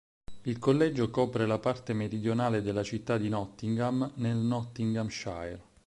[0.45, 5.61] Il collegio copre la parte meridionale della città di Nottingham, nel Nottinghamshire.